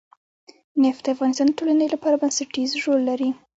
نفت 0.83 1.01
د 1.05 1.07
افغانستان 1.15 1.47
د 1.49 1.53
ټولنې 1.59 1.87
لپاره 1.93 2.19
بنسټيز 2.21 2.71
رول 2.83 3.01
لري. 3.09 3.29